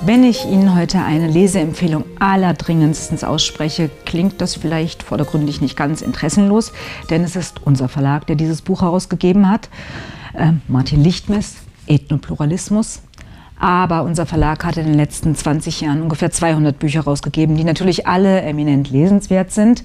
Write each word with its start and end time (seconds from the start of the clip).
Wenn 0.00 0.22
ich 0.22 0.44
Ihnen 0.44 0.76
heute 0.76 1.02
eine 1.02 1.26
Leseempfehlung 1.26 2.04
allerdringendstens 2.20 3.24
ausspreche, 3.24 3.90
klingt 4.06 4.40
das 4.40 4.54
vielleicht 4.54 5.02
vordergründig 5.02 5.60
nicht 5.60 5.76
ganz 5.76 6.02
interessenlos, 6.02 6.72
denn 7.10 7.24
es 7.24 7.34
ist 7.34 7.60
unser 7.64 7.88
Verlag, 7.88 8.24
der 8.28 8.36
dieses 8.36 8.62
Buch 8.62 8.82
herausgegeben 8.82 9.50
hat. 9.50 9.68
Äh, 10.34 10.52
Martin 10.68 11.02
Lichtmes, 11.02 11.56
Ethnopluralismus. 11.88 13.02
Aber 13.58 14.04
unser 14.04 14.24
Verlag 14.24 14.64
hat 14.64 14.76
in 14.76 14.86
den 14.86 14.94
letzten 14.94 15.34
20 15.34 15.80
Jahren 15.80 16.00
ungefähr 16.00 16.30
200 16.30 16.78
Bücher 16.78 17.00
herausgegeben, 17.00 17.56
die 17.56 17.64
natürlich 17.64 18.06
alle 18.06 18.42
eminent 18.42 18.90
lesenswert 18.90 19.50
sind. 19.50 19.82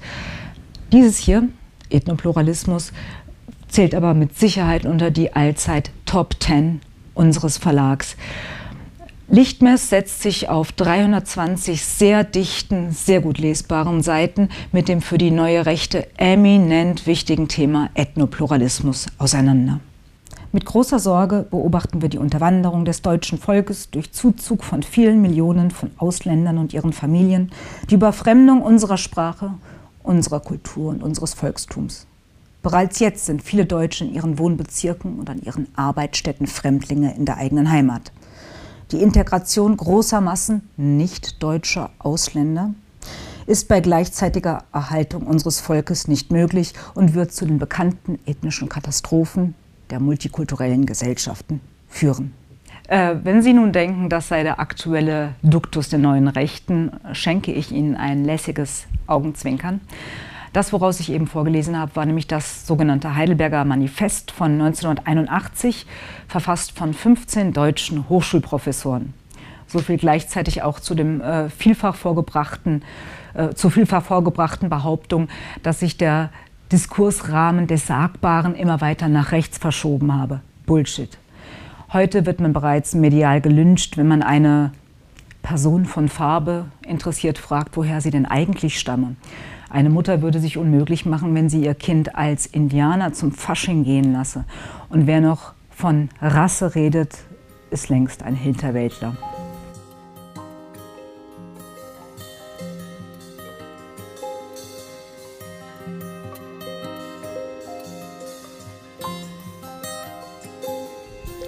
Dieses 0.92 1.18
hier, 1.18 1.48
Ethnopluralismus, 1.90 2.92
zählt 3.66 3.96
aber 3.96 4.14
mit 4.14 4.38
Sicherheit 4.38 4.86
unter 4.86 5.10
die 5.10 5.32
allzeit 5.34 5.90
Top 6.06 6.36
10 6.38 6.80
unseres 7.14 7.58
Verlags. 7.58 8.16
Lichtmess 9.34 9.88
setzt 9.88 10.22
sich 10.22 10.48
auf 10.48 10.70
320 10.70 11.84
sehr 11.84 12.22
dichten, 12.22 12.92
sehr 12.92 13.20
gut 13.20 13.38
lesbaren 13.38 14.00
Seiten 14.00 14.48
mit 14.70 14.86
dem 14.86 15.02
für 15.02 15.18
die 15.18 15.32
neue 15.32 15.66
Rechte 15.66 16.06
eminent 16.16 17.08
wichtigen 17.08 17.48
Thema 17.48 17.90
Ethnopluralismus 17.94 19.08
auseinander. 19.18 19.80
Mit 20.52 20.64
großer 20.64 21.00
Sorge 21.00 21.48
beobachten 21.50 22.00
wir 22.00 22.10
die 22.10 22.18
Unterwanderung 22.18 22.84
des 22.84 23.02
deutschen 23.02 23.38
Volkes 23.38 23.90
durch 23.90 24.12
Zuzug 24.12 24.62
von 24.62 24.84
vielen 24.84 25.20
Millionen 25.20 25.72
von 25.72 25.90
Ausländern 25.96 26.56
und 26.56 26.72
ihren 26.72 26.92
Familien, 26.92 27.50
die 27.90 27.94
Überfremdung 27.94 28.62
unserer 28.62 28.98
Sprache, 28.98 29.54
unserer 30.04 30.38
Kultur 30.38 30.90
und 30.90 31.02
unseres 31.02 31.34
Volkstums. 31.34 32.06
Bereits 32.62 33.00
jetzt 33.00 33.26
sind 33.26 33.42
viele 33.42 33.66
Deutsche 33.66 34.04
in 34.04 34.14
ihren 34.14 34.38
Wohnbezirken 34.38 35.18
und 35.18 35.28
an 35.28 35.42
ihren 35.42 35.66
Arbeitsstätten 35.74 36.46
Fremdlinge 36.46 37.16
in 37.16 37.24
der 37.24 37.38
eigenen 37.38 37.68
Heimat 37.68 38.12
die 38.92 39.02
Integration 39.02 39.76
großer 39.76 40.20
Massen 40.20 40.68
nicht-deutscher 40.76 41.90
Ausländer 41.98 42.74
ist 43.46 43.68
bei 43.68 43.80
gleichzeitiger 43.80 44.64
Erhaltung 44.72 45.26
unseres 45.26 45.60
Volkes 45.60 46.08
nicht 46.08 46.30
möglich 46.30 46.72
und 46.94 47.14
wird 47.14 47.32
zu 47.32 47.46
den 47.46 47.58
bekannten 47.58 48.18
ethnischen 48.26 48.68
Katastrophen 48.68 49.54
der 49.90 50.00
multikulturellen 50.00 50.86
Gesellschaften 50.86 51.60
führen. 51.88 52.32
Äh, 52.88 53.16
wenn 53.22 53.42
Sie 53.42 53.52
nun 53.52 53.72
denken, 53.72 54.08
das 54.08 54.28
sei 54.28 54.42
der 54.42 54.60
aktuelle 54.60 55.34
Duktus 55.42 55.88
der 55.88 55.98
neuen 55.98 56.28
Rechten, 56.28 56.92
schenke 57.12 57.52
ich 57.52 57.72
Ihnen 57.72 57.96
ein 57.96 58.24
lässiges 58.24 58.84
Augenzwinkern. 59.06 59.80
Das, 60.54 60.72
woraus 60.72 61.00
ich 61.00 61.10
eben 61.10 61.26
vorgelesen 61.26 61.76
habe, 61.76 61.96
war 61.96 62.06
nämlich 62.06 62.28
das 62.28 62.64
sogenannte 62.64 63.16
Heidelberger 63.16 63.64
Manifest 63.64 64.30
von 64.30 64.52
1981, 64.52 65.84
verfasst 66.28 66.78
von 66.78 66.94
15 66.94 67.52
deutschen 67.52 68.08
Hochschulprofessoren. 68.08 69.14
So 69.66 69.80
viel 69.80 69.96
gleichzeitig 69.96 70.62
auch 70.62 70.78
zu 70.78 70.94
dem 70.94 71.20
äh, 71.20 71.50
vielfach 71.50 71.96
vorgebrachten, 71.96 72.84
äh, 73.34 73.48
zur 73.54 73.72
vielfach 73.72 74.04
vorgebrachten 74.04 74.68
Behauptung, 74.68 75.26
dass 75.64 75.80
sich 75.80 75.96
der 75.96 76.30
Diskursrahmen 76.70 77.66
des 77.66 77.88
Sagbaren 77.88 78.54
immer 78.54 78.80
weiter 78.80 79.08
nach 79.08 79.32
rechts 79.32 79.58
verschoben 79.58 80.16
habe. 80.16 80.40
Bullshit. 80.66 81.18
Heute 81.92 82.26
wird 82.26 82.38
man 82.38 82.52
bereits 82.52 82.94
medial 82.94 83.40
gelünscht, 83.40 83.96
wenn 83.96 84.06
man 84.06 84.22
eine 84.22 84.70
Person 85.42 85.84
von 85.84 86.08
Farbe 86.08 86.66
interessiert 86.86 87.38
fragt, 87.38 87.76
woher 87.76 88.00
sie 88.00 88.12
denn 88.12 88.24
eigentlich 88.24 88.78
stamme. 88.78 89.16
Eine 89.74 89.90
Mutter 89.90 90.22
würde 90.22 90.38
sich 90.38 90.56
unmöglich 90.56 91.04
machen, 91.04 91.34
wenn 91.34 91.48
sie 91.48 91.64
ihr 91.64 91.74
Kind 91.74 92.14
als 92.14 92.46
Indianer 92.46 93.12
zum 93.12 93.32
Fasching 93.32 93.82
gehen 93.82 94.12
lasse. 94.12 94.44
Und 94.88 95.08
wer 95.08 95.20
noch 95.20 95.52
von 95.68 96.10
Rasse 96.20 96.76
redet, 96.76 97.16
ist 97.72 97.88
längst 97.88 98.22
ein 98.22 98.36
Hinterwäldler. 98.36 99.16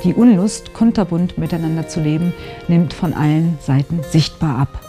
Die 0.03 0.15
Unlust, 0.15 0.75
kunterbunt 0.75 1.39
miteinander 1.39 1.87
zu 1.87 2.01
leben, 2.01 2.35
nimmt 2.67 2.93
von 2.93 3.15
allen 3.15 3.57
Seiten 3.61 4.01
sichtbar 4.03 4.59
ab. 4.59 4.81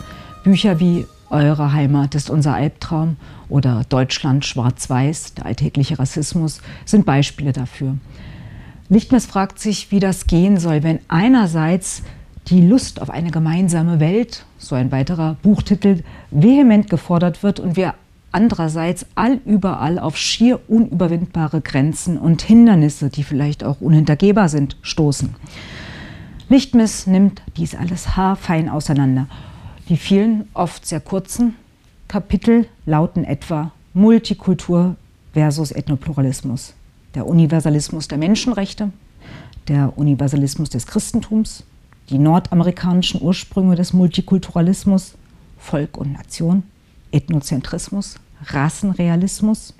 Bücher 0.43 0.79
wie 0.79 1.05
eure 1.29 1.73
Heimat 1.73 2.15
ist 2.15 2.29
unser 2.29 2.53
Albtraum 2.53 3.17
oder 3.49 3.83
Deutschland 3.89 4.45
schwarz-weiß, 4.45 5.33
der 5.35 5.45
alltägliche 5.45 5.99
Rassismus, 5.99 6.61
sind 6.85 7.05
Beispiele 7.05 7.53
dafür. 7.53 7.97
Lichtmess 8.89 9.25
fragt 9.25 9.59
sich, 9.59 9.91
wie 9.91 9.99
das 9.99 10.27
gehen 10.27 10.57
soll, 10.57 10.83
wenn 10.83 10.99
einerseits 11.09 12.03
die 12.47 12.65
Lust 12.65 13.01
auf 13.01 13.09
eine 13.09 13.31
gemeinsame 13.31 13.99
Welt, 13.99 14.45
so 14.57 14.75
ein 14.75 14.91
weiterer 14.91 15.35
Buchtitel, 15.41 16.03
vehement 16.31 16.89
gefordert 16.89 17.43
wird 17.43 17.59
und 17.59 17.75
wir 17.75 17.95
andererseits 18.31 19.05
allüberall 19.15 19.99
auf 19.99 20.15
schier 20.15 20.61
unüberwindbare 20.69 21.59
Grenzen 21.59 22.17
und 22.17 22.41
Hindernisse, 22.41 23.09
die 23.09 23.23
vielleicht 23.23 23.63
auch 23.65 23.81
unhintergehbar 23.81 24.47
sind, 24.47 24.77
stoßen. 24.81 25.35
Lichtmess 26.47 27.07
nimmt 27.07 27.41
dies 27.57 27.75
alles 27.75 28.15
haarfein 28.15 28.69
auseinander 28.69 29.27
die 29.89 29.97
vielen, 29.97 30.47
oft 30.53 30.85
sehr 30.85 30.99
kurzen 30.99 31.55
Kapitel 32.07 32.67
lauten 32.85 33.23
etwa 33.23 33.71
Multikultur 33.93 34.95
versus 35.33 35.71
Ethnopluralismus, 35.71 36.73
der 37.15 37.25
Universalismus 37.25 38.07
der 38.07 38.17
Menschenrechte, 38.17 38.91
der 39.67 39.97
Universalismus 39.97 40.69
des 40.69 40.87
Christentums, 40.87 41.63
die 42.09 42.17
nordamerikanischen 42.17 43.21
Ursprünge 43.21 43.75
des 43.75 43.93
Multikulturalismus, 43.93 45.15
Volk 45.57 45.97
und 45.97 46.13
Nation, 46.13 46.63
Ethnozentrismus, 47.11 48.15
Rassenrealismus. 48.45 49.73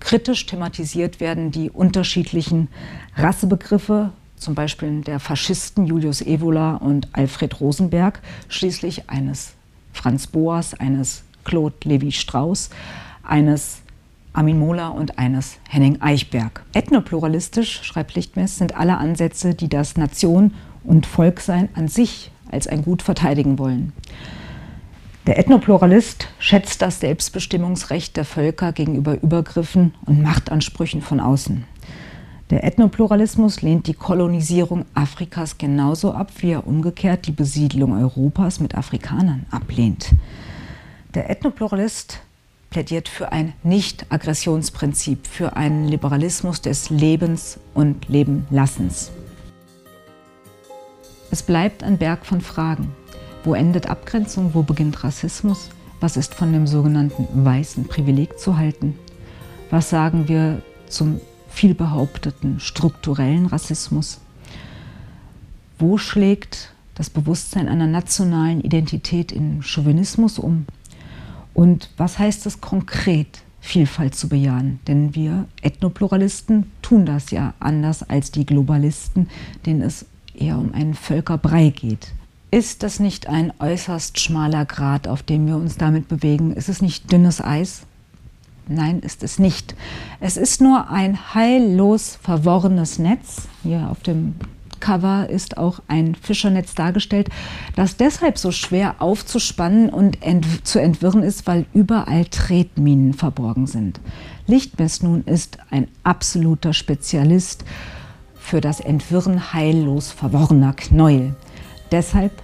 Kritisch 0.00 0.46
thematisiert 0.46 1.20
werden 1.20 1.50
die 1.50 1.70
unterschiedlichen 1.70 2.68
Rassebegriffe 3.16 4.12
zum 4.40 4.54
Beispiel 4.54 5.02
der 5.02 5.20
Faschisten 5.20 5.86
Julius 5.86 6.22
Evola 6.22 6.76
und 6.76 7.08
Alfred 7.12 7.60
Rosenberg, 7.60 8.20
schließlich 8.48 9.08
eines 9.08 9.52
Franz 9.92 10.26
Boas, 10.26 10.74
eines 10.74 11.22
Claude 11.44 11.76
Levi-Strauss, 11.84 12.70
eines 13.22 13.82
Armin 14.32 14.58
Mohler 14.58 14.94
und 14.94 15.18
eines 15.18 15.58
Henning 15.68 16.00
Eichberg. 16.00 16.62
Ethnopluralistisch, 16.72 17.82
schreibt 17.82 18.14
Lichtmess, 18.14 18.58
sind 18.58 18.76
alle 18.76 18.96
Ansätze, 18.96 19.54
die 19.54 19.68
das 19.68 19.96
Nation 19.96 20.54
und 20.84 21.06
Volksein 21.06 21.68
an 21.74 21.88
sich 21.88 22.30
als 22.50 22.66
ein 22.66 22.82
Gut 22.82 23.02
verteidigen 23.02 23.58
wollen. 23.58 23.92
Der 25.26 25.38
Ethnopluralist 25.38 26.28
schätzt 26.38 26.80
das 26.80 27.00
Selbstbestimmungsrecht 27.00 28.16
der 28.16 28.24
Völker 28.24 28.72
gegenüber 28.72 29.20
Übergriffen 29.20 29.94
und 30.06 30.22
Machtansprüchen 30.22 31.02
von 31.02 31.20
außen. 31.20 31.64
Der 32.50 32.64
Ethnopluralismus 32.64 33.62
lehnt 33.62 33.86
die 33.86 33.94
Kolonisierung 33.94 34.84
Afrikas 34.94 35.56
genauso 35.56 36.12
ab, 36.12 36.32
wie 36.38 36.50
er 36.50 36.66
umgekehrt 36.66 37.28
die 37.28 37.32
Besiedlung 37.32 37.92
Europas 37.92 38.58
mit 38.58 38.74
Afrikanern 38.74 39.46
ablehnt. 39.52 40.10
Der 41.14 41.30
Ethnopluralist 41.30 42.20
plädiert 42.68 43.08
für 43.08 43.30
ein 43.30 43.52
Nicht-Aggressionsprinzip, 43.62 45.28
für 45.28 45.56
einen 45.56 45.86
Liberalismus 45.86 46.60
des 46.60 46.90
Lebens 46.90 47.60
und 47.72 48.08
Lebenlassens. 48.08 49.12
Es 51.30 51.44
bleibt 51.44 51.84
ein 51.84 51.98
Berg 51.98 52.26
von 52.26 52.40
Fragen. 52.40 52.92
Wo 53.44 53.54
endet 53.54 53.88
Abgrenzung? 53.88 54.54
Wo 54.54 54.64
beginnt 54.64 55.04
Rassismus? 55.04 55.68
Was 56.00 56.16
ist 56.16 56.34
von 56.34 56.52
dem 56.52 56.66
sogenannten 56.66 57.28
weißen 57.44 57.86
Privileg 57.86 58.40
zu 58.40 58.56
halten? 58.56 58.98
Was 59.70 59.90
sagen 59.90 60.26
wir 60.26 60.62
zum 60.88 61.20
viel 61.50 61.74
behaupteten 61.74 62.60
strukturellen 62.60 63.46
Rassismus? 63.46 64.20
Wo 65.78 65.98
schlägt 65.98 66.72
das 66.94 67.10
Bewusstsein 67.10 67.68
einer 67.68 67.86
nationalen 67.86 68.60
Identität 68.60 69.32
in 69.32 69.62
Chauvinismus 69.62 70.38
um? 70.38 70.66
Und 71.54 71.90
was 71.96 72.18
heißt 72.18 72.46
es 72.46 72.60
konkret, 72.60 73.42
Vielfalt 73.60 74.14
zu 74.14 74.28
bejahen? 74.28 74.80
Denn 74.86 75.14
wir 75.14 75.46
Ethnopluralisten 75.60 76.70
tun 76.80 77.04
das 77.04 77.30
ja 77.30 77.52
anders 77.60 78.02
als 78.02 78.30
die 78.30 78.46
Globalisten, 78.46 79.28
denen 79.66 79.82
es 79.82 80.06
eher 80.34 80.58
um 80.58 80.72
einen 80.72 80.94
Völkerbrei 80.94 81.70
geht. 81.70 82.12
Ist 82.50 82.82
das 82.82 82.98
nicht 82.98 83.28
ein 83.28 83.52
äußerst 83.60 84.18
schmaler 84.18 84.64
Grat, 84.64 85.06
auf 85.06 85.22
dem 85.22 85.46
wir 85.46 85.56
uns 85.56 85.76
damit 85.76 86.08
bewegen? 86.08 86.52
Ist 86.52 86.68
es 86.68 86.82
nicht 86.82 87.12
dünnes 87.12 87.40
Eis? 87.40 87.82
Nein, 88.70 89.00
ist 89.00 89.24
es 89.24 89.40
nicht. 89.40 89.74
Es 90.20 90.36
ist 90.36 90.60
nur 90.60 90.90
ein 90.90 91.34
heillos 91.34 92.16
verworrenes 92.22 93.00
Netz. 93.00 93.48
Hier 93.64 93.88
auf 93.90 94.00
dem 94.04 94.36
Cover 94.78 95.28
ist 95.28 95.58
auch 95.58 95.80
ein 95.88 96.14
Fischernetz 96.14 96.76
dargestellt, 96.76 97.30
das 97.74 97.96
deshalb 97.96 98.38
so 98.38 98.52
schwer 98.52 99.02
aufzuspannen 99.02 99.90
und 99.90 100.22
ent 100.22 100.64
zu 100.64 100.80
entwirren 100.80 101.24
ist, 101.24 101.48
weil 101.48 101.66
überall 101.74 102.26
Tretminen 102.26 103.12
verborgen 103.12 103.66
sind. 103.66 104.00
Lichtmess 104.46 105.02
nun 105.02 105.24
ist 105.24 105.58
ein 105.70 105.88
absoluter 106.04 106.72
Spezialist 106.72 107.64
für 108.36 108.60
das 108.60 108.78
Entwirren 108.78 109.52
heillos 109.52 110.12
verworrener 110.12 110.74
Knäuel. 110.74 111.34
Deshalb 111.90 112.40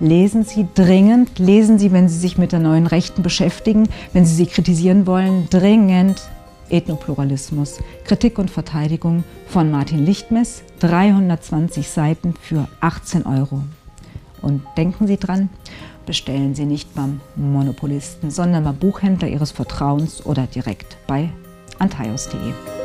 Lesen 0.00 0.44
Sie 0.44 0.66
dringend, 0.74 1.38
lesen 1.38 1.78
Sie, 1.78 1.92
wenn 1.92 2.08
Sie 2.08 2.18
sich 2.18 2.38
mit 2.38 2.52
der 2.52 2.58
neuen 2.58 2.86
Rechten 2.86 3.22
beschäftigen, 3.22 3.86
wenn 4.14 4.24
Sie 4.24 4.34
sie 4.34 4.46
kritisieren 4.46 5.06
wollen, 5.06 5.46
dringend 5.50 6.22
Ethnopluralismus, 6.70 7.80
Kritik 8.04 8.38
und 8.38 8.50
Verteidigung 8.50 9.24
von 9.46 9.70
Martin 9.70 10.04
Lichtmess, 10.06 10.62
320 10.78 11.90
Seiten 11.90 12.34
für 12.40 12.66
18 12.80 13.26
Euro. 13.26 13.62
Und 14.40 14.62
denken 14.78 15.06
Sie 15.06 15.18
dran, 15.18 15.50
bestellen 16.06 16.54
Sie 16.54 16.64
nicht 16.64 16.94
beim 16.94 17.20
Monopolisten, 17.36 18.30
sondern 18.30 18.64
beim 18.64 18.76
Buchhändler 18.76 19.28
Ihres 19.28 19.50
Vertrauens 19.50 20.24
oder 20.24 20.46
direkt 20.46 20.96
bei 21.06 21.28
antaios.de. 21.78 22.79